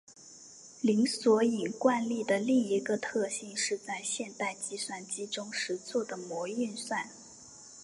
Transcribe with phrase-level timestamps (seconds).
[0.81, 7.07] 零索引惯例的另一个特性是在现代计算机中实作的模运算。